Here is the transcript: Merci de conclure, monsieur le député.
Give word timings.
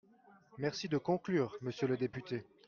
Merci 0.57 0.89
de 0.89 0.97
conclure, 0.97 1.55
monsieur 1.61 1.87
le 1.87 1.95
député. 1.95 2.43